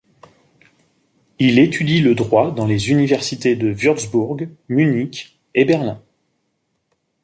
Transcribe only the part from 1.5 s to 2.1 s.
étudie